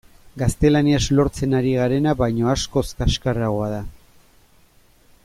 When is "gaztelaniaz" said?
0.43-1.01